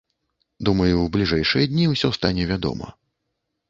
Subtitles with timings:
[0.69, 2.87] Думаю, у бліжэйшыя дні ўсё стане вядома.